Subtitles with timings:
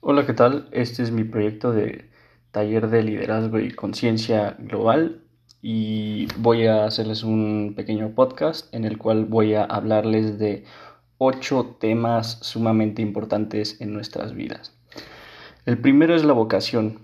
[0.00, 0.68] Hola, ¿qué tal?
[0.70, 2.04] Este es mi proyecto de
[2.52, 5.22] taller de liderazgo y conciencia global
[5.60, 10.64] y voy a hacerles un pequeño podcast en el cual voy a hablarles de
[11.18, 14.72] ocho temas sumamente importantes en nuestras vidas.
[15.66, 17.00] El primero es la vocación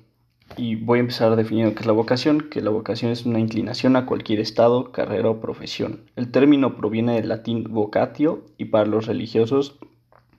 [0.57, 3.97] y voy a empezar definiendo qué es la vocación, que la vocación es una inclinación
[3.97, 6.03] a cualquier estado, carrera o profesión.
[6.15, 9.81] El término proviene del latín vocatio y para los religiosos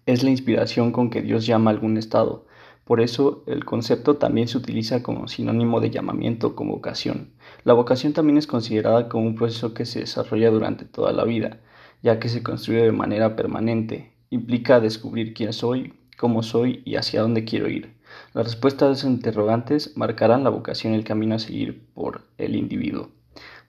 [0.06, 2.46] es la inspiración con que Dios llama a algún estado.
[2.84, 7.32] Por eso el concepto también se utiliza como sinónimo de llamamiento con vocación.
[7.64, 11.58] La vocación también es considerada como un proceso que se desarrolla durante toda la vida,
[12.04, 14.12] ya que se construye de manera permanente.
[14.30, 17.96] Implica descubrir quién soy, cómo soy y hacia dónde quiero ir.
[18.34, 22.56] Las respuestas a esos interrogantes marcarán la vocación y el camino a seguir por el
[22.56, 23.10] individuo.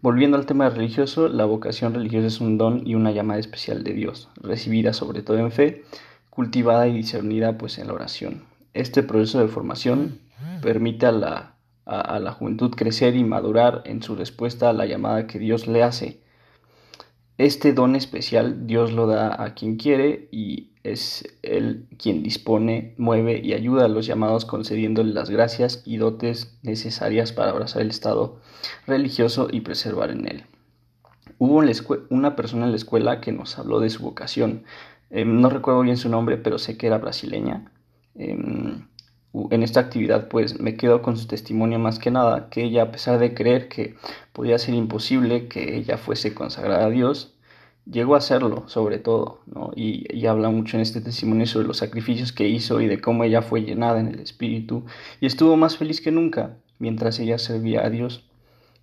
[0.02, 3.94] Volviendo al tema religioso, la vocación religiosa es un don y una llamada especial de
[3.94, 5.84] Dios, recibida sobre todo en fe,
[6.36, 8.44] cultivada y discernida pues en la oración.
[8.74, 10.20] Este proceso de formación
[10.60, 15.26] permite a la, a, la juventud crecer y madurar en su respuesta a la llamada
[15.26, 16.20] que Dios le hace.
[17.38, 23.40] Este don especial Dios lo da a quien quiere y es Él quien dispone, mueve
[23.42, 28.40] y ayuda a los llamados concediéndole las gracias y dotes necesarias para abrazar el estado
[28.86, 30.44] religioso y preservar en él.
[31.38, 31.62] Hubo
[32.10, 34.64] una persona en la escuela que nos habló de su vocación.
[35.10, 37.70] Em, no recuerdo bien su nombre, pero sé que era brasileña.
[38.14, 38.86] Em,
[39.50, 42.92] en esta actividad pues me quedo con su testimonio más que nada, que ella a
[42.92, 43.96] pesar de creer que
[44.32, 47.34] podía ser imposible que ella fuese consagrada a Dios,
[47.84, 49.40] llegó a hacerlo sobre todo.
[49.76, 53.24] Y, y, habla mucho en este testimonio sobre los sacrificios que hizo y de cómo
[53.24, 54.84] ella fue llenada en el Espíritu
[55.20, 58.28] y estuvo más feliz que nunca mientras ella servía a Dios.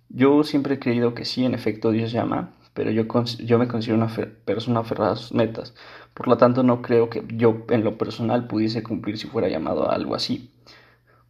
[0.08, 3.04] Yo siempre he creído que sí, en efecto Dios llama, pero yo,
[3.38, 4.10] yo me considero una
[4.44, 5.74] persona aferrada a sus metas.
[6.12, 9.88] Por lo tanto, no creo que yo en lo personal pudiese cumplir si fuera llamado
[9.88, 10.50] a algo así.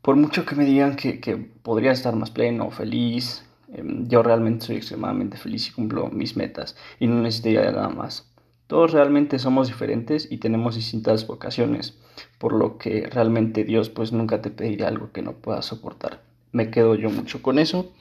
[0.02, 4.66] Por mucho que me digan que, que podría estar más pleno, feliz, em, yo realmente
[4.66, 8.30] soy extremadamente feliz y cumplo mis metas y no necesitaría nada más.
[8.66, 11.98] Todos realmente somos diferentes y tenemos distintas vocaciones,
[12.38, 16.22] por lo que realmente Dios pues nunca te pedirá algo que no puedas soportar.
[16.52, 17.92] Me quedo yo mucho con eso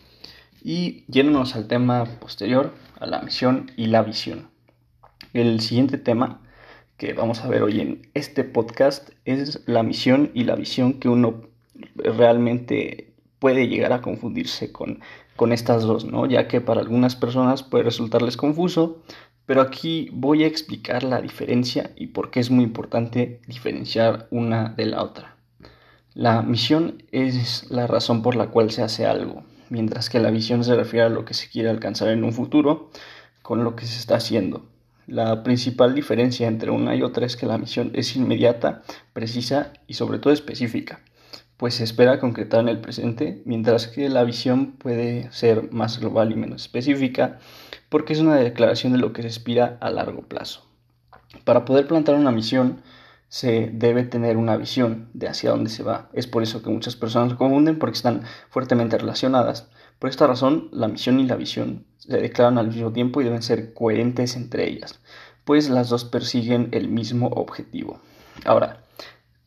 [0.63, 4.49] y yéndonos al tema posterior, a la misión y la visión.
[5.33, 6.41] El siguiente tema
[6.97, 11.09] que vamos a ver hoy en este podcast es la misión y la visión que
[11.09, 11.41] uno
[11.95, 15.01] realmente puede llegar a confundirse con,
[15.35, 16.25] con estas dos, ¿no?
[16.27, 19.01] Ya que para algunas personas puede resultarles confuso,
[19.45, 24.69] pero aquí voy a explicar la diferencia y por qué es muy importante diferenciar una
[24.69, 25.35] de la otra.
[26.13, 30.63] La misión es la razón por la cual se hace algo, mientras que la visión
[30.63, 32.91] se refiere a lo que se quiere alcanzar en un futuro
[33.41, 34.69] con lo que se está haciendo.
[35.07, 38.83] La principal diferencia entre una y otra es que la misión es inmediata,
[39.13, 41.01] precisa y sobre todo específica,
[41.57, 46.31] pues se espera concretar en el presente, mientras que la visión puede ser más global
[46.31, 47.39] y menos específica,
[47.89, 50.67] porque es una declaración de lo que se aspira a largo plazo.
[51.45, 52.83] Para poder plantar una misión,
[53.33, 56.07] se debe tener una visión de hacia dónde se va.
[56.13, 58.21] Es por eso que muchas personas se confunden porque están
[58.51, 59.69] fuertemente relacionadas.
[59.97, 63.41] Por esta razón, la misión y la visión se declaran al mismo tiempo y deben
[63.41, 64.99] ser coherentes entre ellas,
[65.45, 67.99] pues las dos persiguen el mismo objetivo.
[68.45, 68.83] Ahora,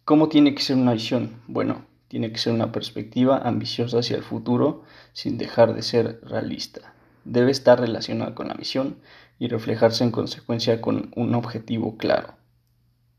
[0.05, 1.41] ¿cómo tiene que ser una visión?
[1.47, 4.83] Bueno, tiene que ser una perspectiva ambiciosa hacia el futuro
[5.13, 6.93] sin dejar de ser realista.
[7.25, 8.97] Debe estar relacionada con la misión
[9.39, 12.35] y reflejarse en consecuencia con un objetivo claro.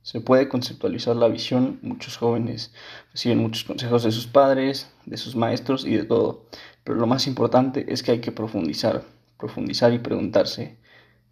[0.07, 2.71] Se puede conceptualizar la visión, muchos jóvenes
[3.11, 6.45] reciben muchos consejos de sus padres, de sus maestros y de todo,
[6.85, 9.03] pero lo más importante es que hay que profundizar,
[9.37, 10.77] profundizar y preguntarse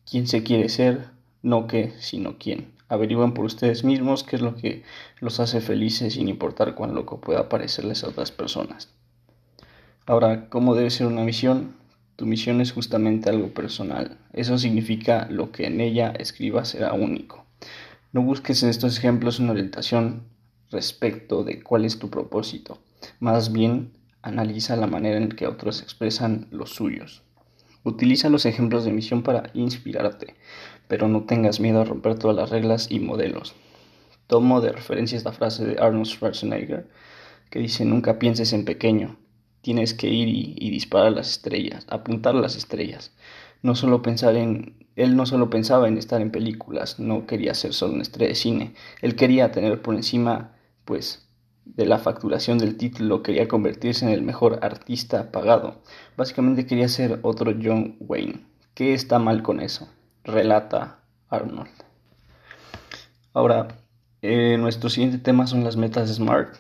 [0.05, 1.05] quién se quiere ser,
[1.41, 2.73] no qué, sino quién.
[2.89, 4.83] Averigüen por ustedes mismos qué es lo que
[5.21, 8.89] los hace felices sin importar cuán loco pueda parecerles a otras personas.
[10.05, 11.77] Ahora, ¿cómo debe ser una misión?
[12.17, 14.17] Tu misión es justamente algo personal.
[14.33, 17.44] Eso significa lo que en ella escribas será único.
[18.11, 20.23] No busques en estos ejemplos una orientación
[20.71, 22.79] respecto de cuál es tu propósito.
[23.19, 27.23] Más bien, analiza la manera en que otros expresan los suyos.
[27.83, 30.35] Utiliza los ejemplos de misión para inspirarte,
[30.87, 33.53] pero no tengas miedo a romper todas las reglas y modelos.
[34.27, 36.87] Tomo de referencia esta frase de Arnold Schwarzenegger
[37.49, 39.17] que dice nunca pienses en pequeño,
[39.61, 43.13] tienes que ir y, disparar las estrellas, apuntar las estrellas.
[43.61, 47.73] No solo pensar en él no solo pensaba en estar en películas, no quería ser
[47.73, 50.53] solo una estrella de cine, él quería tener por encima,
[50.85, 51.27] pues,
[51.65, 55.81] de la facturación del título, quería convertirse en el mejor artista pagado.
[56.15, 58.45] Básicamente quería ser otro John Wayne.
[58.75, 59.89] ¿Qué está mal con eso?
[60.23, 60.99] Relata
[61.29, 61.71] Arnold.
[63.33, 63.67] Ahora,
[64.27, 66.55] Eh, nuestro siguiente tema son las metas SMART.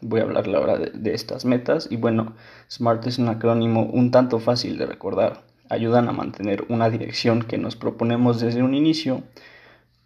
[0.00, 2.36] Voy a hablar ahora de estas metas y bueno,
[2.68, 5.47] SMART es un acrónimo un tanto fácil de recordar.
[5.70, 9.22] Ayudan a mantener una dirección que nos proponemos desde un inicio.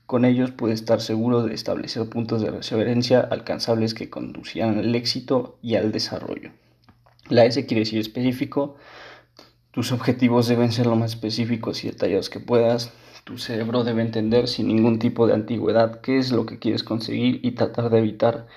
[0.06, 5.59] Con ellos puedes estar seguro de establecer puntos de referencia alcanzables que conducirán al éxito
[5.62, 6.50] y al desarrollo.
[7.29, 8.76] La S quiere decir específico.
[9.70, 12.93] Tus objetivos deben ser lo más específicos y detallados que puedas.
[13.25, 17.38] Tu cerebro debe entender sin ningún tipo de antigüedad qué es lo que quieres conseguir
[17.43, 18.49] y tratar de evitar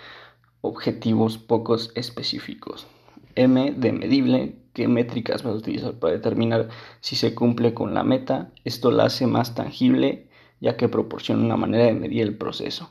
[0.61, 2.87] objetivos pocos específicos.
[3.35, 6.69] M de medible, qué métricas vas a utilizar para determinar
[7.01, 8.51] si se cumple con la meta.
[8.63, 10.27] Esto la hace más tangible
[10.61, 12.89] ya que proporciona una manera de medir el proceso.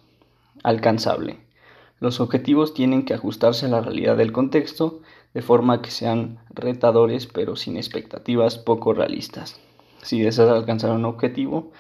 [0.63, 1.39] Alcanzable.
[2.01, 5.01] Los objetivos tienen que ajustarse a la realidad del contexto
[5.33, 9.61] de forma que sean retadores pero sin expectativas poco realistas.
[10.03, 11.73] Si deseas alcanzar un objetivo,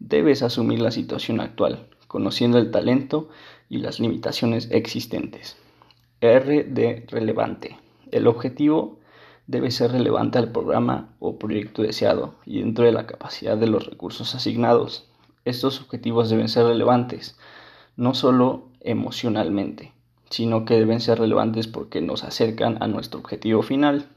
[0.00, 3.28] debes asumir la situación actual, conociendo el talento
[3.68, 5.56] y las limitaciones existentes.
[6.20, 7.76] R de relevante.
[8.10, 8.98] El objetivo
[9.46, 13.86] debe ser relevante al programa o proyecto deseado y dentro de la capacidad de los
[13.86, 15.10] recursos asignados.
[15.44, 17.38] Estos objetivos deben ser relevantes,
[17.96, 19.92] no solo emocionalmente,
[20.30, 24.08] sino que deben ser relevantes porque nos acercan a nuestro objetivo final.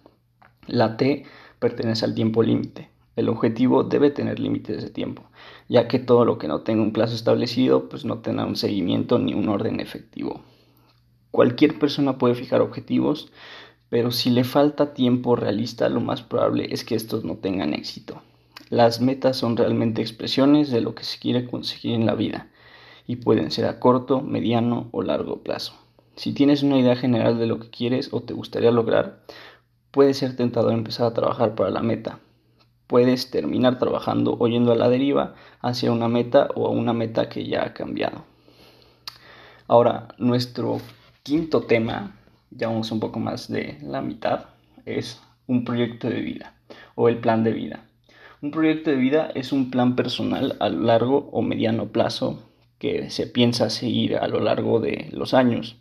[0.67, 1.25] La T
[1.59, 2.89] pertenece al tiempo límite.
[3.15, 5.23] El objetivo debe tener límites de tiempo,
[5.67, 9.19] ya que todo lo que no tenga un plazo establecido, pues no tendrá un seguimiento
[9.19, 10.41] ni un orden efectivo.
[11.31, 13.31] Cualquier persona puede fijar objetivos,
[13.91, 18.21] pero si le falta tiempo realista, lo más probable es que estos no tengan éxito.
[18.69, 22.47] Las metas son realmente expresiones de lo que se quiere conseguir en la vida
[23.05, 25.73] y pueden ser a corto, mediano o largo plazo.
[26.15, 29.25] Si tienes una idea general de lo que quieres o te gustaría lograr,
[29.91, 32.19] puede ser tentador empezar a trabajar para la meta,
[32.87, 37.27] puedes terminar trabajando o yendo a la deriva hacia una meta o a una meta
[37.27, 38.23] que ya ha cambiado.
[39.67, 40.79] Ahora, nuestro
[41.23, 42.20] quinto tema,
[42.51, 44.45] ya vamos un poco más de la mitad,
[44.85, 46.55] es un proyecto de vida
[46.95, 47.85] o el plan de vida.
[48.41, 52.43] Un proyecto de vida es un plan personal a largo o mediano plazo
[52.79, 55.77] que se piensa seguir a lo largo de los años.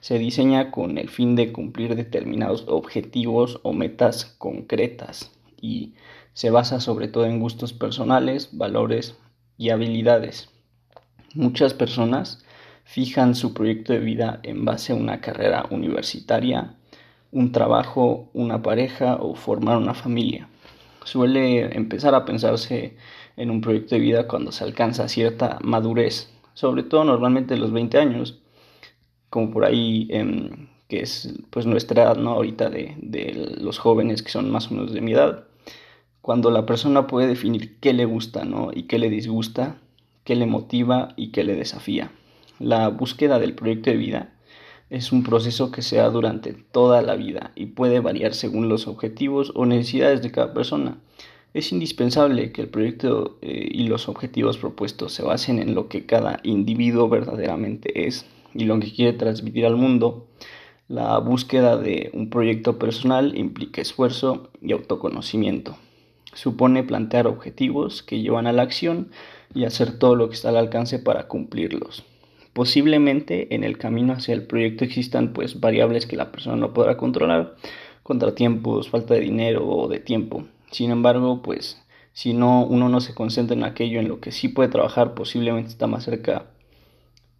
[0.00, 5.94] Se diseña con el fin de cumplir determinados objetivos o metas concretas y
[6.34, 9.16] se basa sobre todo en gustos personales, valores
[9.56, 10.50] y habilidades.
[11.34, 12.44] Muchas personas
[12.84, 16.74] fijan su proyecto de vida en base a una carrera universitaria,
[17.32, 20.48] un trabajo, una pareja o formar una familia.
[21.04, 22.96] Suele empezar a pensarse
[23.36, 27.98] en un proyecto de vida cuando se alcanza cierta madurez, sobre todo normalmente los 20
[27.98, 28.40] años,
[29.28, 32.30] como por ahí em, que es pues nuestra edad, ¿no?
[32.30, 35.44] Ahorita de, de los jóvenes que son más o menos de mi edad
[36.24, 38.70] cuando la persona puede definir qué le gusta ¿no?
[38.72, 39.76] y qué le disgusta,
[40.24, 42.12] qué le motiva y qué le desafía.
[42.60, 44.34] La búsqueda del proyecto de vida
[44.88, 48.86] es un proceso que se da durante toda la vida y puede variar según los
[48.86, 50.98] objetivos o necesidades de cada persona.
[51.52, 56.06] Es indispensable que el proyecto eh, y los objetivos propuestos se basen en lo que
[56.06, 60.28] cada individuo verdaderamente es y lo que quiere transmitir al mundo.
[60.86, 65.76] La búsqueda de un proyecto personal implica esfuerzo y autoconocimiento
[66.34, 69.10] supone plantear objetivos que llevan a la acción
[69.54, 72.04] y hacer todo lo que está al alcance para cumplirlos.
[72.54, 76.96] Posiblemente en el camino hacia el proyecto existan pues variables que la persona no podrá
[76.96, 77.56] controlar,
[78.02, 80.44] contratiempos, falta de dinero o de tiempo.
[80.70, 84.48] Sin embargo, pues si no uno no se concentra en aquello en lo que sí
[84.48, 86.46] puede trabajar, posiblemente está más cerca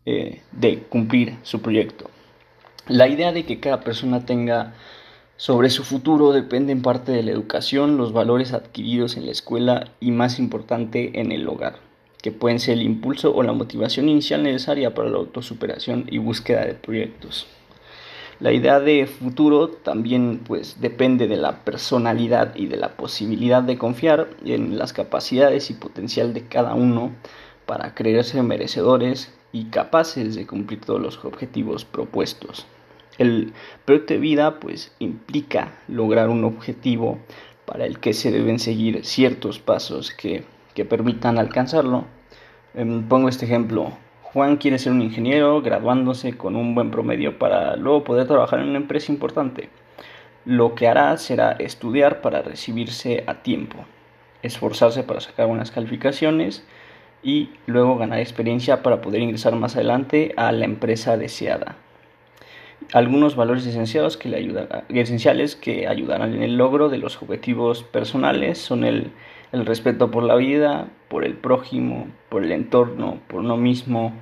[0.05, 2.11] eh, de cumplir su proyecto.
[2.89, 4.75] La idea de que cada persona tenga
[5.37, 9.93] sobre su futuro depende en parte de la educación, los valores adquiridos en la escuela
[10.01, 11.77] y más importante en el hogar,
[12.25, 16.65] que pueden ser el impulso o la motivación inicial necesaria para la autosuperación y búsqueda
[16.65, 17.47] de proyectos.
[18.41, 23.77] La idea de futuro también pues depende de la personalidad y de la posibilidad de
[23.77, 27.13] confiar en las capacidades y potencial de cada uno
[27.67, 32.65] para creerse merecedores y capaces de cumplir todos los objetivos propuestos.
[33.19, 33.53] El
[33.85, 37.19] proyecto de vida pues implica lograr un objetivo
[37.67, 40.54] para el que se deben seguir ciertos pasos que,
[40.85, 42.05] permitan alcanzarlo.
[42.75, 43.93] Em, pongo este ejemplo.
[44.23, 48.71] Juan quiere ser un ingeniero graduándose con un buen promedio para luego poder trabajar en
[48.71, 49.69] una empresa importante.
[50.45, 53.85] Lo que hará será estudiar para recibirse a tiempo,
[54.43, 56.67] esforzarse para sacar buenas calificaciones
[57.23, 61.77] y luego ganar experiencia para poder ingresar más adelante a la empresa deseada
[62.93, 68.59] algunos valores esenciales que, le esenciales que ayudarán en el logro de los objetivos personales
[68.59, 69.11] son el,
[69.55, 74.13] el respeto por la vida, por el prójimo, por el entorno, por uno mismo,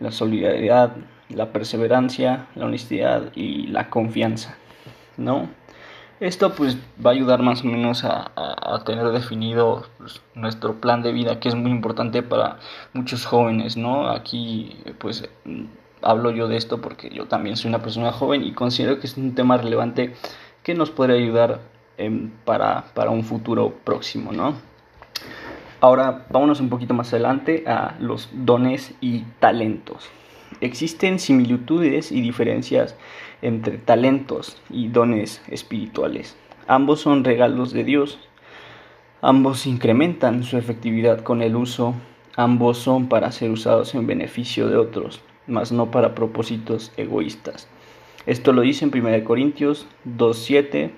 [0.00, 0.96] la solidaridad,
[1.28, 4.56] la perseverancia, la honestidad y la confianza,
[5.16, 5.48] ¿no?
[6.18, 8.32] Esto pues va a ayudar más o menos a,
[8.84, 12.58] tener definido pues, nuestro plan de vida que es muy importante para
[12.92, 14.10] muchos jóvenes, ¿no?
[14.10, 15.28] Aquí pues
[16.02, 19.16] hablo yo de esto porque yo también soy una persona joven y considero que es
[19.16, 20.14] un tema relevante
[20.64, 21.60] que nos puede ayudar
[21.96, 24.69] em, para, para un futuro próximo, ¿no?
[25.80, 30.10] Ahora vámonos un poquito más adelante a los dones y talentos.
[30.60, 32.96] Existen similitudes y diferencias
[33.40, 36.36] entre talentos y dones espirituales.
[36.66, 38.18] Ambos son regalos de Dios.
[39.22, 41.94] Ambos incrementan su efectividad con el uso.
[42.36, 47.68] Ambos son para ser usados en beneficio de otros, mas no para propósitos egoístas.
[48.26, 50.90] Esto lo dice en 1 Corintios 2.7.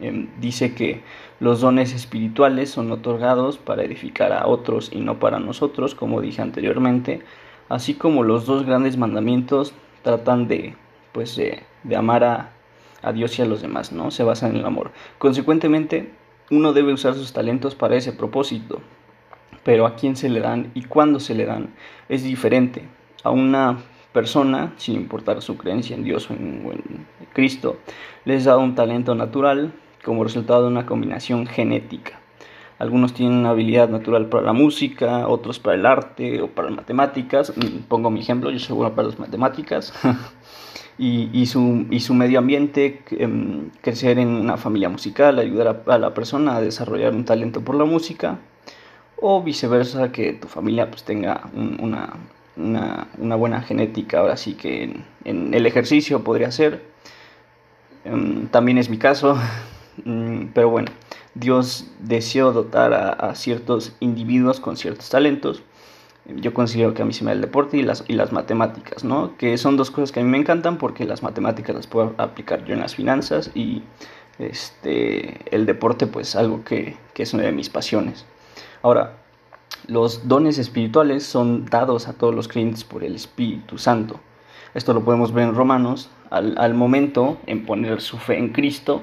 [0.00, 1.02] Em, dice que
[1.38, 6.42] los dones espirituales son otorgados para edificar a otros y no para nosotros, como dije
[6.42, 7.22] anteriormente
[7.68, 10.74] así como los dos grandes mandamientos tratan de,
[11.12, 11.62] pues, de,
[11.96, 12.50] amar a,
[13.12, 14.10] Dios y a los demás, ¿no?
[14.10, 14.90] Se basan en el amor.
[15.18, 16.10] Consecuentemente,
[16.50, 18.80] uno debe usar sus talentos para ese propósito,
[19.62, 21.74] pero a quién se le dan y cuándo se le dan
[22.08, 22.82] es diferente.
[23.22, 23.78] A una
[24.14, 27.76] persona, sin importar su creencia en Dios o en, en Cristo,
[28.24, 29.72] les da un talento natural
[30.04, 32.20] como resultado de una combinación genética.
[32.78, 36.76] Algunos tienen una habilidad natural para la música, otros para el arte o para las
[36.76, 37.52] matemáticas.
[37.56, 39.92] Mm, pongo mi ejemplo, yo soy bueno para las matemáticas.
[40.98, 46.14] y, su, y, su, medio ambiente, em, crecer en una familia musical, ayudar a, la
[46.14, 48.38] persona a desarrollar un talento por la música.
[49.16, 52.14] O viceversa, que tu familia pues, tenga una,
[52.56, 54.18] una, buena genética.
[54.18, 56.82] Ahora sí que en, en el ejercicio podría ser.
[58.04, 59.38] Em, también es mi caso.
[60.52, 60.90] Pero bueno.
[61.34, 65.62] Dios deseó dotar a, ciertos individuos con ciertos talentos.
[66.26, 69.04] Yo considero que a mí se me da el deporte y las, y las matemáticas,
[69.04, 69.36] ¿no?
[69.36, 72.64] Que son dos cosas que a mí me encantan porque las matemáticas las puedo aplicar
[72.64, 73.82] yo en las finanzas y
[74.38, 78.24] este, el deporte pues algo que, que es una de mis pasiones.
[78.82, 79.18] Ahora,
[79.86, 84.20] los dones espirituales son dados a todos los creyentes por el Espíritu Santo.
[84.72, 86.10] Esto lo podemos ver en Romanos.
[86.30, 89.02] Al, al momento en poner su fe en Cristo,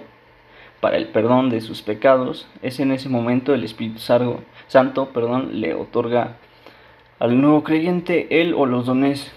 [0.81, 5.73] para el perdón de sus pecados, es en ese momento el Espíritu Santo perdón, le
[5.73, 6.37] otorga
[7.19, 9.31] al nuevo creyente él o los dones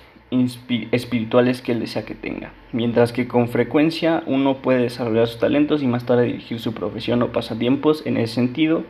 [0.91, 2.53] espirituales que él desea que tenga.
[2.73, 7.23] Mientras que con frecuencia uno puede desarrollar sus talentos y más tarde dirigir su profesión
[7.23, 8.85] o pasatiempos en ese sentido,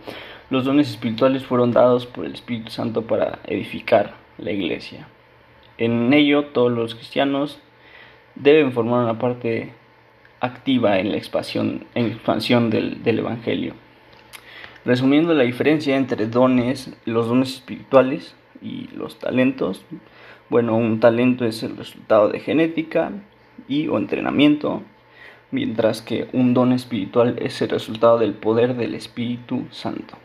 [0.48, 5.08] los dones espirituales fueron dados por el Espíritu Santo para edificar la iglesia.
[5.76, 7.60] En ello todos los cristianos
[8.36, 9.72] deben formar una parte
[10.44, 13.74] activa en la expansión, en expansión del, Evangelio.
[14.84, 19.84] Resumiendo la diferencia entre dones, los dones espirituales y los talentos,
[20.50, 23.12] bueno, un talento es el resultado de genética
[23.66, 24.82] y o entrenamiento,
[25.50, 30.18] mientras que un don espiritual es el resultado del poder del Espíritu Santo.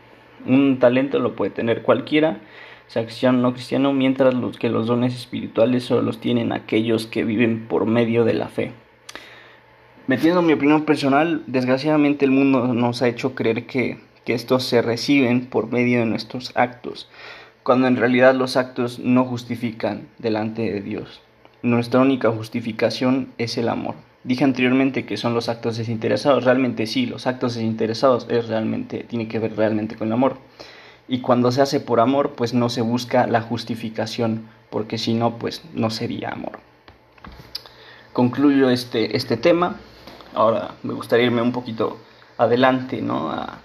[0.44, 2.40] Un talento lo puede tener cualquiera,
[2.86, 7.06] sea cristiano o no cristiano, mientras los que los dones espirituales solo los tienen aquellos
[7.06, 8.72] que viven por medio de la fe.
[10.10, 14.82] Metiendo mi opinión personal, desgraciadamente el mundo nos ha hecho creer que, que estos se
[14.82, 17.08] reciben por medio de nuestros actos,
[17.62, 21.22] cuando en realidad los actos no justifican delante de Dios.
[21.62, 23.94] Nuestra única justificación es el amor.
[24.24, 29.28] Dije anteriormente que son los actos desinteresados, realmente sí, los actos desinteresados es realmente, tiene
[29.28, 30.38] que ver realmente con el amor.
[31.06, 35.38] Y cuando se hace por amor, pues no se busca la justificación, porque si no,
[35.38, 36.58] pues no sería amor.
[38.12, 39.76] Concluyo este, este tema
[40.34, 41.98] Ahora me gustaría irme un poquito
[42.38, 43.30] adelante, ¿no?
[43.30, 43.58] A,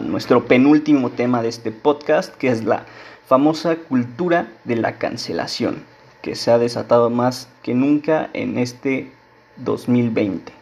[0.00, 2.86] nuestro penúltimo tema de este podcast, que es la
[3.24, 5.84] famosa cultura de la cancelación,
[6.22, 9.12] que se ha desatado más que nunca en este
[9.58, 10.52] 2020.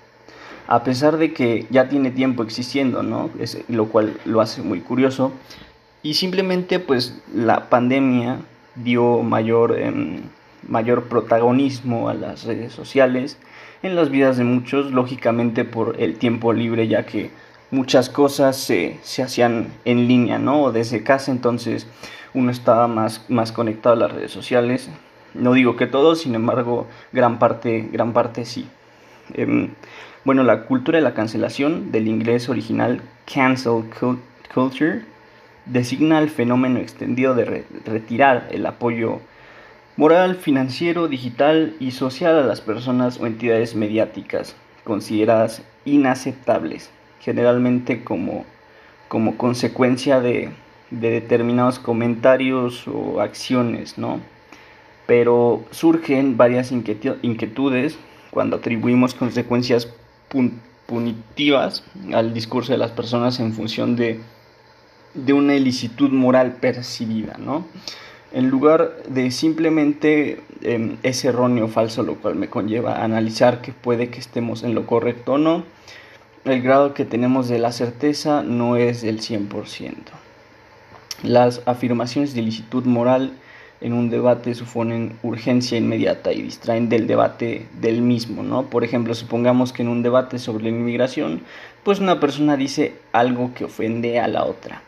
[0.66, 3.30] A pesar de que ya tiene tiempo existiendo, ¿no?
[3.68, 5.32] lo cual lo hace muy curioso.
[6.02, 8.40] Y simplemente pues la pandemia
[8.74, 10.20] dio mayor, em,
[10.68, 13.38] mayor protagonismo a las redes sociales
[13.84, 17.30] en las vidas de muchos, lógicamente por el tiempo libre, ya que
[17.70, 20.62] muchas cosas se, hacían en línea, ¿no?
[20.62, 21.86] O desde casa, entonces
[22.32, 24.88] uno estaba más, más conectado a las redes sociales.
[25.34, 28.66] No digo que todo, sin embargo, gran parte, gran parte sí.
[29.34, 29.70] Em,
[30.24, 33.84] bueno, la cultura de la cancelación, del inglés original cancel
[34.54, 35.02] culture,
[35.66, 39.20] designa el fenómeno extendido de retirar el apoyo
[39.96, 48.44] moral, financiero, digital y social a las personas o entidades mediáticas consideradas inaceptables, generalmente como,
[49.08, 50.50] como consecuencia de,
[50.90, 54.20] de, determinados comentarios o acciones, ¿no?
[55.06, 57.98] pero surgen varias inquietudes
[58.30, 59.88] cuando atribuimos consecuencias
[60.86, 64.20] punitivas al discurso de las personas en función de,
[65.14, 67.66] de una ilicitud moral percibida, ¿no?
[68.34, 73.60] En lugar de simplemente eh, es erróneo o falso, lo cual me conlleva a analizar
[73.60, 75.62] que puede que estemos en lo correcto o no,
[76.44, 79.94] el grado que tenemos de la certeza no es del 100%.
[81.22, 83.34] Las afirmaciones de ilicitud moral
[83.80, 88.64] en un debate suponen urgencia inmediata y distraen del debate del mismo, ¿no?
[88.64, 91.42] Por ejemplo, supongamos que en un debate sobre la inmigración,
[91.84, 94.82] pues una persona dice algo que ofende a la otra.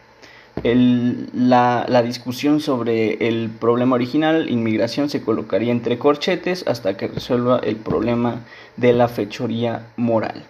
[0.63, 7.61] La, la, discusión sobre el problema original, inmigración, se colocaría entre corchetes hasta que resuelva
[7.63, 8.41] el problema
[8.77, 10.45] de la fechoría moral.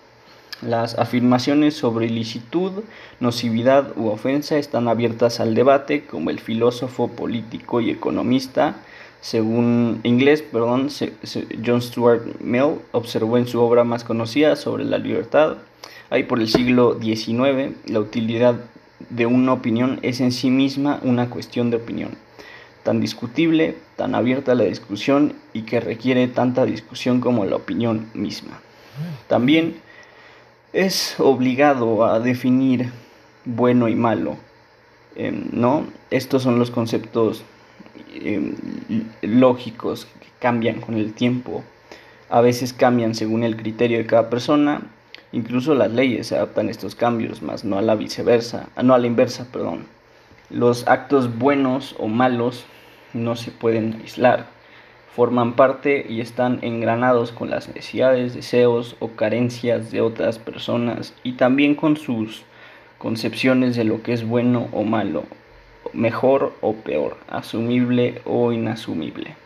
[0.63, 2.85] Las afirmaciones sobre ilicitud,
[3.21, 8.77] nocividad u ofensa están abiertas al debate, como el filósofo, político y economista,
[9.21, 10.89] según inglés, perdón,
[11.65, 15.57] John Stuart Mill observó en su obra más conocida sobre la libertad.
[16.11, 18.61] Ahí por el siglo XIX, la utilidad
[19.11, 22.17] de una opinión es en sí misma una cuestión de opinión,
[22.83, 28.09] tan discutible, tan abierta a la discusión y que requiere tanta discusión como la opinión
[28.15, 28.61] misma.
[29.29, 29.77] También
[30.73, 32.91] es obligado a definir
[33.45, 34.37] bueno y malo,
[35.15, 35.87] em, ¿no?
[36.11, 37.45] Estos son los conceptos
[38.15, 38.55] em,
[39.23, 41.65] lógicos que cambian con el tiempo.
[42.29, 44.83] A veces cambian según el criterio de cada persona.
[45.37, 48.99] Incluso las leyes se adaptan a estos cambios, más no a la viceversa, no a
[48.99, 49.87] la inversa, perdón.
[50.49, 52.65] Los actos buenos o malos
[53.13, 54.57] no se pueden aislar
[55.17, 61.33] forman parte y están engranados con las necesidades, deseos o carencias de otras personas y
[61.33, 62.45] también con sus
[62.99, 65.25] concepciones de lo que es bueno o malo,
[65.95, 69.37] mejor o peor, asumible o inasumible.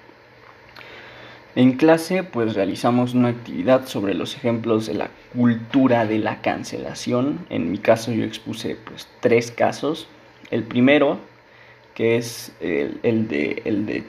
[1.57, 7.47] En clase pues realizamos una actividad sobre los ejemplos de la cultura de la cancelación.
[7.50, 10.06] En mi caso yo expuse pues tres casos.
[10.50, 11.19] El primero,
[11.95, 14.04] que es el, el de, el de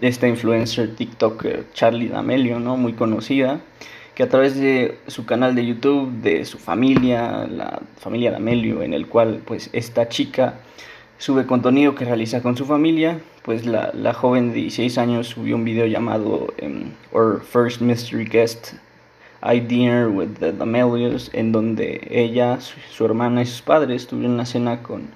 [0.00, 2.76] esta influencer TikToker Charlie D'Amelio, ¿no?
[2.76, 3.60] Muy conocida,
[4.16, 8.92] que a través de su canal de YouTube, de su familia, la familia D'Amelio, en
[8.92, 10.54] el cual pues esta chica
[11.22, 15.54] sube contenido que realiza con su familia, pues la, la joven de 16 años subió
[15.54, 18.72] un video llamado um, Our First Mystery Guest,
[19.40, 24.46] I Dinner with the D'Amelios, en donde ella, su, hermana y sus padres tuvieron una
[24.46, 25.10] cena con,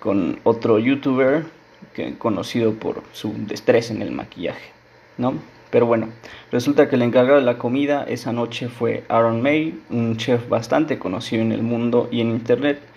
[0.00, 1.46] con otro youtuber
[1.94, 4.70] que, conocido por su destreza en el maquillaje,
[5.16, 5.32] ¿no?
[5.70, 6.08] Pero bueno,
[6.50, 10.98] resulta que el encargado de la comida esa noche fue Aaron May, un chef bastante
[10.98, 12.91] conocido en el mundo y en internet,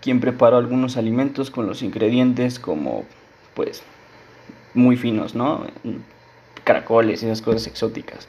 [0.00, 3.04] quien preparó algunos alimentos con los ingredientes como,
[3.54, 3.82] pues,
[4.74, 5.66] muy finos, ¿no?
[6.64, 8.28] Caracoles y esas cosas exóticas.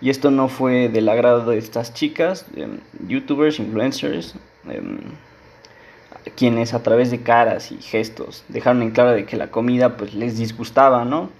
[0.00, 2.46] Y esto no fue del agrado de estas chicas,
[3.06, 4.34] youtubers, influencers,
[4.68, 4.98] em,
[6.36, 10.14] quienes a través de caras y gestos dejaron en claro de que la comida pues
[10.14, 11.30] les disgustaba, ¿no?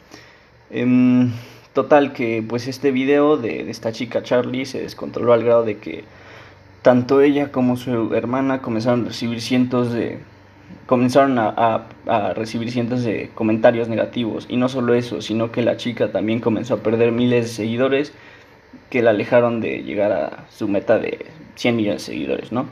[0.70, 1.32] Em,
[1.72, 6.04] total que pues este video de, esta chica Charlie se descontroló al grado de que
[6.82, 10.18] tanto ella como su hermana comenzaron a recibir cientos de
[10.86, 14.46] comenzaron a, a, recibir cientos de comentarios negativos.
[14.48, 18.12] Y no solo eso sino que la chica también comenzó a perder miles de seguidores
[18.88, 22.66] que la alejaron de llegar a su meta de 100 millones de seguidores no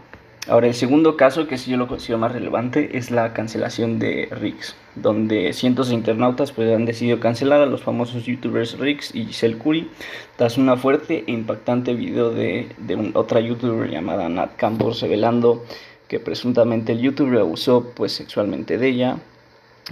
[0.49, 4.31] Ahora, el segundo caso, que sí yo lo considero más relevante, es la cancelación de
[4.31, 9.27] Rix, donde cientos de internautas pues, han decidido cancelar a los famosos youtubers Rix y
[9.27, 9.91] Giselle Curry
[10.37, 15.67] tras una fuerte e impactante video de, de otra youtuber llamada Nat Campos revelando
[16.09, 19.19] que presuntamente el youtuber abusó pues, sexualmente de ella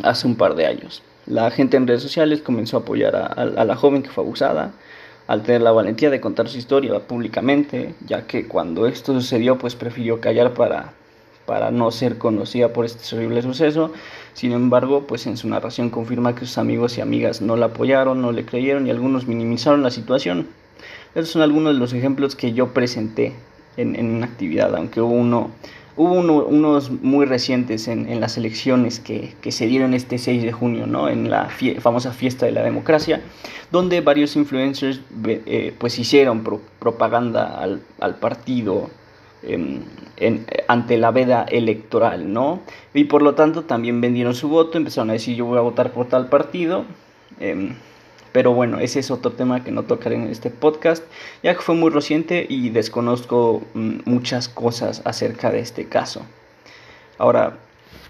[0.05, 1.03] hace un par de años.
[1.27, 4.73] La gente en redes sociales comenzó a apoyar a la joven que fue abusada
[5.27, 9.75] al tener la valentía de contar su historia públicamente, ya que cuando esto sucedió pues
[9.75, 10.93] prefirió callar para,
[11.47, 13.93] para no ser conocida por este horrible suceso.
[14.35, 18.21] Sin embargo, pues en su narración confirma que sus amigos y amigas no la apoyaron,
[18.21, 20.49] no le creyeron y algunos minimizaron la situación.
[21.15, 23.33] Esos son algunos de los ejemplos que yo presenté
[23.77, 25.51] en, en una actividad, aunque hubo uno
[25.99, 31.09] Hubo unos muy recientes en, las elecciones que, se dieron este 6 de junio, ¿no?
[31.09, 31.49] en la
[31.81, 33.23] famosa fiesta de la democracia,
[33.73, 36.45] donde varios influencers eh, pues hicieron
[36.79, 37.59] propaganda
[37.99, 38.91] al, partido
[39.43, 39.81] em,
[40.69, 42.61] ante la veda electoral, ¿no?
[42.93, 45.93] Y por lo tanto también vendieron su voto, empezaron a decir yo voy a votar
[45.93, 46.85] por tal partido.
[47.41, 47.75] Em,
[48.37, 51.03] pero bueno, ese es otro tema que no tocaré en este podcast,
[51.43, 56.21] ya que fue muy reciente y desconozco mm, muchas cosas acerca de este caso.
[57.17, 57.57] Ahora,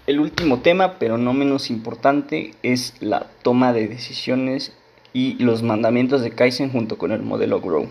[0.05, 4.73] el último tema, pero no menos importante, es la toma de decisiones
[5.13, 7.87] y los mandamientos de Kaizen junto con el modelo Grow.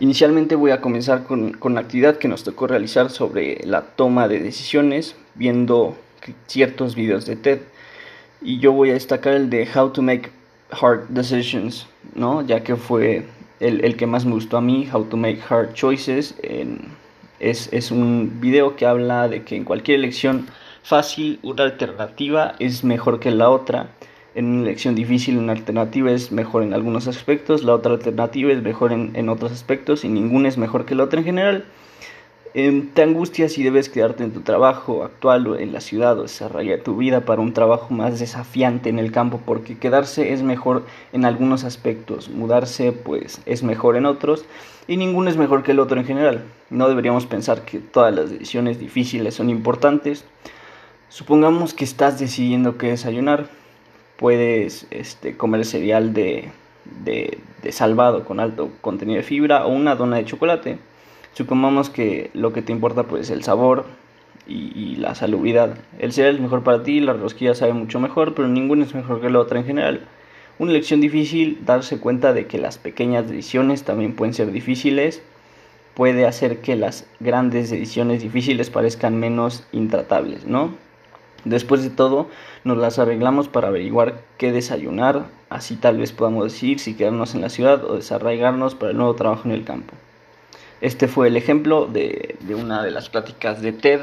[0.00, 4.28] Inicialmente voy a comenzar con, con la actividad que nos tocó realizar sobre la toma
[4.28, 5.96] de decisiones, viendo
[6.46, 7.60] ciertos videos de TED.
[8.42, 10.35] Y yo voy a destacar el de How to Make
[10.70, 12.42] Hard Decisions, ¿no?
[12.42, 13.26] Ya que fue
[13.60, 16.34] el, el que más me gustó a mí, How to Make Hard Choices.
[17.40, 20.46] es, es un video que habla de que en cualquier elección
[20.82, 23.90] fácil una alternativa es mejor que la otra
[24.36, 28.62] en una elección difícil una alternativa es mejor en algunos aspectos, la otra alternativa es
[28.62, 31.64] mejor en, otros aspectos y ninguna es mejor que la otra en general.
[32.54, 36.22] Em, te angustias si debes quedarte en tu trabajo actual o en la ciudad o
[36.22, 40.84] desarrollar tu vida para un trabajo más desafiante en el campo porque quedarse es mejor
[41.12, 44.44] en algunos aspectos, mudarse pues es mejor en otros
[44.88, 46.44] y ninguno es mejor que el otro en general.
[46.70, 50.24] No deberíamos pensar que todas las decisiones difíciles son importantes.
[51.08, 53.48] Supongamos que estás decidiendo qué desayunar
[54.16, 56.50] puedes este, comer cereal de,
[57.04, 57.38] de,
[57.70, 60.78] salvado con alto contenido de fibra o una dona de chocolate.
[61.36, 63.84] Supongamos que lo que te importa pues es el sabor
[64.46, 65.76] y, la salubridad.
[65.98, 69.20] El cereal es mejor para ti, la rosquilla sabe mucho mejor, pero ninguno es mejor
[69.20, 70.00] que la otra en general.
[70.58, 75.20] Una lección difícil, darse cuenta de que las pequeñas decisiones también pueden ser difíciles,
[75.92, 80.70] puede hacer que las grandes decisiones difíciles parezcan menos intratables, ¿no?
[81.44, 82.28] Después de todo,
[82.64, 87.42] nos las arreglamos para averiguar qué desayunar, así tal vez podamos decidir si quedarnos en
[87.42, 89.92] la ciudad o desarraigarnos para el nuevo trabajo en el campo.
[90.80, 94.00] Este fue el ejemplo de, una de las pláticas de TED,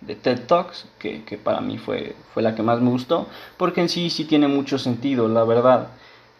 [0.00, 3.88] de TED Talks, que, para mí fue, fue la que más me gustó, porque en
[3.88, 5.88] sí sí tiene mucho sentido, la verdad.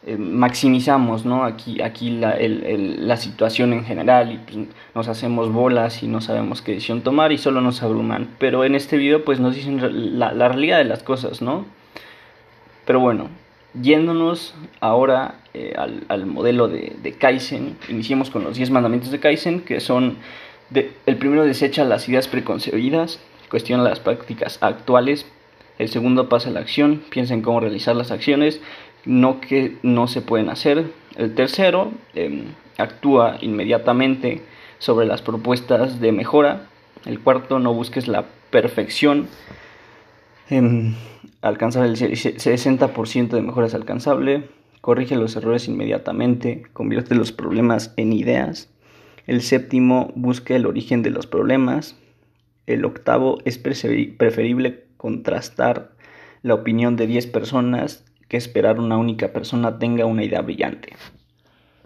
[0.05, 1.45] Eh, maximizamos ¿no?
[1.45, 6.61] aquí, aquí la, la situación en general y pues, nos hacemos bolas y no sabemos
[6.61, 8.29] qué decisión tomar y solo nos abruman.
[8.41, 11.67] Pero en este video pues nos dicen la, la realidad de las cosas, ¿no?
[12.85, 13.29] Pero bueno,
[13.81, 19.21] yéndonos ahora eh, al, al, modelo de, de, Kaizen, iniciemos con los 10 mandamientos de
[19.21, 20.17] Kaizen, que son,
[20.75, 25.27] el primero desecha las ideas preconcebidas, cuestiona las prácticas actuales,
[25.79, 28.61] el segundo pasa a la acción, piensa en cómo realizar las acciones,
[29.05, 30.85] no que no se pueden hacer.
[31.17, 32.45] El tercero, em,
[32.79, 34.43] actúa inmediatamente
[34.79, 36.67] sobre las propuestas de mejora.
[37.05, 39.29] El cuarto, no busques la perfección.
[40.49, 40.95] Em,
[41.43, 44.49] alcanzar el 60% de mejora es alcanzable.
[44.81, 46.63] Corrige los errores inmediatamente.
[46.73, 48.71] Convierte los problemas en ideas.
[49.27, 51.97] El séptimo, busca el origen de los problemas.
[52.67, 55.93] El octavo, es preferible contrastar
[56.43, 60.95] la opinión de 10 personas que esperar una única persona tenga una idea brillante.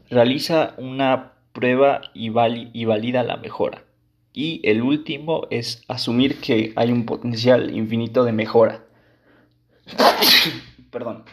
[0.08, 3.82] Realiza una prueba y, valida la mejora.
[4.32, 8.85] Y el último es asumir que hay un potencial infinito de mejora.
[10.90, 11.24] Perdón.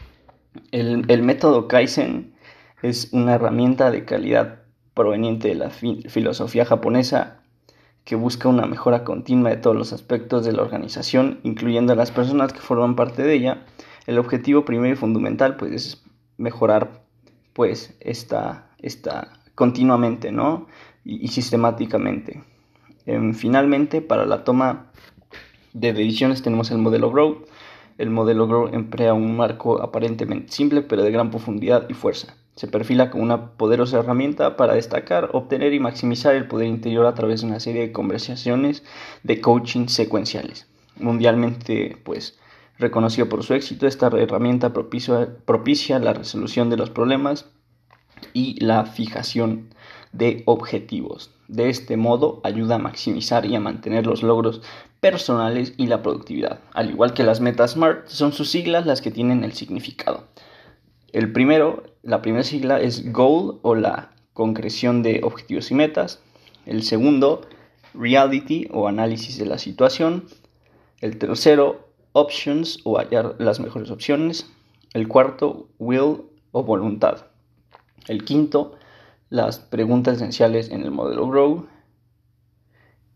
[0.71, 2.35] El, el, método Kaizen
[2.81, 4.59] es una herramienta de calidad
[4.93, 7.41] proveniente de la filosofía japonesa
[8.03, 12.11] que busca una mejora continua de todos los aspectos de la organización, incluyendo a las
[12.11, 13.65] personas que forman parte de ella,
[14.05, 16.03] el objetivo primero y fundamental pues es
[16.37, 17.03] mejorar
[17.53, 18.69] pues esta,
[19.55, 20.67] continuamente, ¿no?
[21.05, 22.43] Y, sistemáticamente.
[23.05, 24.91] Em, finalmente, para la toma
[25.73, 27.45] de decisiones tenemos el modelo Grow.
[27.97, 32.36] El modelo Grow emplea un marco aparentemente simple, pero de gran profundidad y fuerza.
[32.56, 37.13] Se perfila como una poderosa herramienta para destacar, obtener y maximizar el poder interior a
[37.15, 38.84] través de una serie de conversaciones
[39.23, 40.67] de coaching secuenciales.
[40.97, 42.38] Mundialmente, pues,
[42.79, 47.45] Reconocido por su éxito, esta herramienta propicia, la resolución de los problemas
[48.34, 49.69] y la fijación
[50.12, 51.32] de objetivos.
[51.47, 54.62] De este modo ayuda a maximizar y a mantener los logros
[55.03, 56.61] personales y la productividad.
[56.73, 60.29] Al igual que las metas SMART, son sus siglas las que tienen el significado.
[61.11, 66.23] El primero, la primera sigla es Goal o la concreción de objetivos y metas.
[66.65, 67.41] El segundo,
[67.93, 70.25] Reality o análisis de la situación.
[71.01, 74.49] El tercero, options o hallar las mejores opciones.
[74.93, 76.21] El cuarto, will
[76.53, 77.25] o voluntad.
[78.07, 78.75] El quinto,
[79.29, 81.67] las preguntas esenciales en el modelo Grow.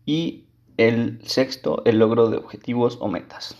[0.04, 0.47] Y
[0.78, 3.56] el sexto, el logro de objetivos o metas.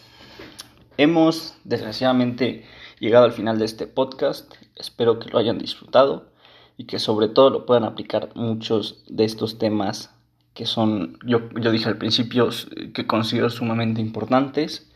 [0.97, 2.65] Hemos desgraciadamente
[2.99, 4.55] llegado al final de este podcast.
[4.77, 6.31] Espero que lo hayan disfrutado
[6.77, 10.15] y que sobre todo lo puedan aplicar muchos de estos temas
[10.55, 12.49] que son, yo, yo dije al principio,
[12.93, 14.91] que considero sumamente importantes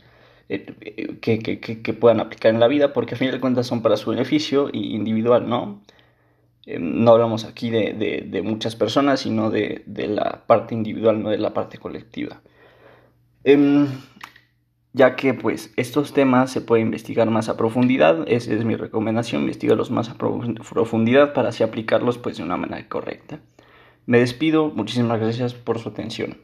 [0.49, 3.81] eh, que, que, que, puedan aplicar en la vida, porque a fin de cuentas son
[3.81, 5.83] para su beneficio individual, ¿no?
[6.67, 7.93] Eh, no hablamos aquí de,
[8.29, 12.41] de, muchas personas, sino de, de, la parte individual, no de la parte colectiva.
[13.45, 13.89] Em,
[14.93, 19.43] ya que pues estos temas se pueden investigar más a profundidad, esa es mi recomendación,
[19.43, 23.41] investigarlos más a profundidad para así aplicarlos pues de una manera correcta.
[24.07, 26.37] Me despido, muchísimas gracias por su atención.